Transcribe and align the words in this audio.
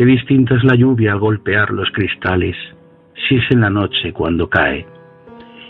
Qué 0.00 0.06
distinta 0.06 0.54
es 0.54 0.64
la 0.64 0.76
lluvia 0.76 1.12
al 1.12 1.18
golpear 1.18 1.72
los 1.72 1.90
cristales, 1.90 2.56
si 3.28 3.34
es 3.34 3.44
en 3.50 3.60
la 3.60 3.68
noche 3.68 4.14
cuando 4.14 4.48
cae, 4.48 4.86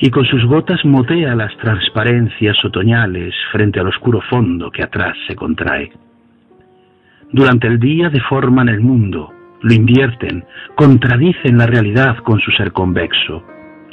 y 0.00 0.10
con 0.10 0.24
sus 0.24 0.44
gotas 0.46 0.84
motea 0.84 1.36
las 1.36 1.56
transparencias 1.58 2.56
otoñales 2.64 3.32
frente 3.52 3.78
al 3.78 3.86
oscuro 3.86 4.20
fondo 4.28 4.68
que 4.72 4.82
atrás 4.82 5.16
se 5.28 5.36
contrae. 5.36 5.92
Durante 7.30 7.68
el 7.68 7.78
día 7.78 8.08
deforman 8.08 8.68
el 8.68 8.80
mundo, 8.80 9.32
lo 9.62 9.72
invierten, 9.72 10.44
contradicen 10.74 11.56
la 11.56 11.68
realidad 11.68 12.16
con 12.24 12.40
su 12.40 12.50
ser 12.50 12.72
convexo, 12.72 13.44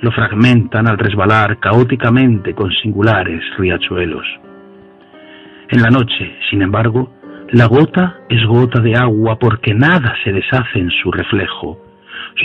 lo 0.02 0.12
fragmentan 0.14 0.88
al 0.88 0.98
resbalar 0.98 1.60
caóticamente 1.60 2.56
con 2.56 2.72
singulares 2.72 3.44
riachuelos. 3.60 4.26
En 5.70 5.84
la 5.84 5.92
noche, 5.92 6.38
sin 6.50 6.64
embargo, 6.64 7.14
la 7.54 7.68
gota 7.68 8.18
es 8.30 8.44
gota 8.48 8.82
de 8.82 8.96
agua 8.96 9.38
porque 9.38 9.76
nada 9.76 10.16
se 10.24 10.32
deshace 10.32 10.80
en 10.80 10.90
su 10.90 11.12
reflejo. 11.12 11.78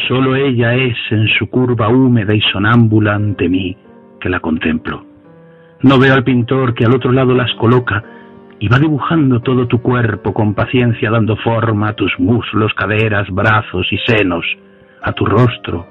Solo 0.06 0.36
ella 0.36 0.74
es 0.74 0.98
en 1.10 1.26
su 1.28 1.48
curva 1.48 1.88
húmeda 1.88 2.34
y 2.34 2.42
sonámbula 2.52 3.14
ante 3.14 3.48
mí 3.48 3.74
que 4.20 4.28
la 4.28 4.40
contemplo. 4.40 5.06
No 5.80 5.98
veo 5.98 6.12
al 6.12 6.24
pintor 6.24 6.74
que 6.74 6.84
al 6.84 6.94
otro 6.94 7.10
lado 7.10 7.34
las 7.34 7.50
coloca 7.54 8.04
y 8.58 8.68
va 8.68 8.78
dibujando 8.78 9.40
todo 9.40 9.66
tu 9.66 9.80
cuerpo 9.80 10.34
con 10.34 10.52
paciencia 10.52 11.10
dando 11.10 11.36
forma 11.36 11.88
a 11.88 11.94
tus 11.94 12.12
muslos, 12.18 12.74
caderas, 12.74 13.30
brazos 13.30 13.86
y 13.90 13.96
senos, 14.04 14.44
a 15.00 15.12
tu 15.12 15.24
rostro, 15.24 15.86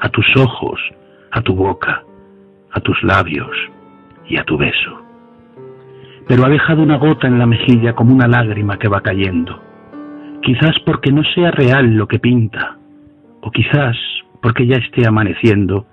a 0.00 0.08
tus 0.08 0.26
ojos, 0.36 0.80
a 1.30 1.40
tu 1.40 1.54
boca, 1.54 2.02
a 2.72 2.80
tus 2.80 3.00
labios 3.04 3.56
y 4.26 4.38
a 4.38 4.42
tu 4.42 4.58
beso 4.58 5.05
pero 6.26 6.44
ha 6.44 6.48
dejado 6.48 6.82
una 6.82 6.96
gota 6.98 7.26
en 7.26 7.38
la 7.38 7.46
mejilla 7.46 7.94
como 7.94 8.14
una 8.14 8.26
lágrima 8.26 8.78
que 8.78 8.88
va 8.88 9.00
cayendo. 9.00 9.62
Quizás 10.42 10.76
porque 10.84 11.12
no 11.12 11.22
sea 11.34 11.50
real 11.50 11.94
lo 11.94 12.06
que 12.06 12.18
pinta, 12.18 12.76
o 13.40 13.50
quizás 13.50 13.96
porque 14.42 14.66
ya 14.66 14.76
esté 14.76 15.06
amaneciendo 15.06 15.86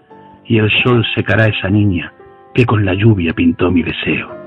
y 0.45 0.58
el 0.58 0.70
sol 0.84 1.06
secará 1.16 1.45
esa 1.45 1.70
niña 1.70 2.14
que 2.53 2.66
con 2.66 2.86
la 2.86 2.94
lluvia 2.94 3.34
pintó 3.34 3.72
mi 3.72 3.84
deseo. 3.84 4.42